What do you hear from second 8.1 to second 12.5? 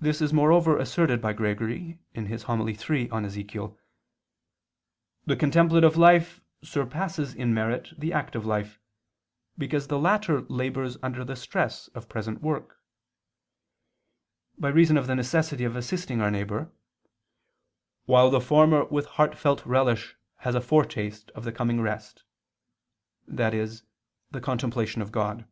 active life, because the latter labors under the stress of present